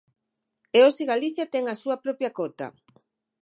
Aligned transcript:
E 0.77 0.79
hoxe 0.85 1.09
Galicia 1.11 1.51
ten 1.53 1.63
a 1.67 1.75
súa 1.81 1.97
propia 2.03 2.33
cota. 2.39 2.67